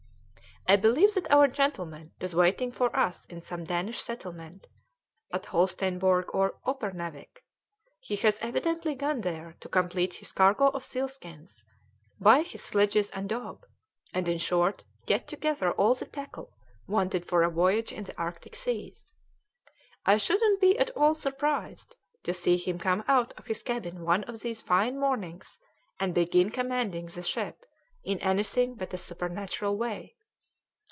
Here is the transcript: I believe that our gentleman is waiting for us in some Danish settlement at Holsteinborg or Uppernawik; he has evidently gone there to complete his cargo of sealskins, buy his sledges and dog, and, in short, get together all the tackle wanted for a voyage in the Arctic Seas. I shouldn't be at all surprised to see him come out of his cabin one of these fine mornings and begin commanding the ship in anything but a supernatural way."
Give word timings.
I 0.67 0.75
believe 0.77 1.15
that 1.15 1.29
our 1.31 1.47
gentleman 1.49 2.13
is 2.21 2.33
waiting 2.35 2.71
for 2.71 2.95
us 2.95 3.25
in 3.25 3.41
some 3.41 3.63
Danish 3.65 3.99
settlement 3.99 4.67
at 5.33 5.47
Holsteinborg 5.47 6.27
or 6.33 6.59
Uppernawik; 6.65 7.43
he 7.99 8.15
has 8.17 8.37
evidently 8.39 8.93
gone 8.95 9.19
there 9.21 9.55
to 9.59 9.67
complete 9.67 10.13
his 10.13 10.31
cargo 10.31 10.67
of 10.69 10.85
sealskins, 10.85 11.65
buy 12.21 12.43
his 12.43 12.61
sledges 12.63 13.09
and 13.09 13.27
dog, 13.27 13.65
and, 14.13 14.29
in 14.29 14.37
short, 14.37 14.83
get 15.07 15.27
together 15.27 15.71
all 15.73 15.93
the 15.95 16.05
tackle 16.05 16.53
wanted 16.87 17.25
for 17.25 17.41
a 17.43 17.49
voyage 17.49 17.91
in 17.91 18.03
the 18.05 18.17
Arctic 18.17 18.55
Seas. 18.55 19.13
I 20.05 20.15
shouldn't 20.17 20.61
be 20.61 20.77
at 20.79 20.91
all 20.91 21.15
surprised 21.15 21.95
to 22.23 22.33
see 22.33 22.55
him 22.55 22.77
come 22.79 23.03
out 23.09 23.33
of 23.35 23.47
his 23.47 23.61
cabin 23.63 24.05
one 24.05 24.23
of 24.25 24.39
these 24.39 24.61
fine 24.61 24.97
mornings 24.97 25.57
and 25.99 26.13
begin 26.13 26.49
commanding 26.51 27.07
the 27.07 27.23
ship 27.23 27.65
in 28.05 28.19
anything 28.19 28.75
but 28.75 28.93
a 28.93 28.97
supernatural 28.99 29.75
way." 29.75 30.15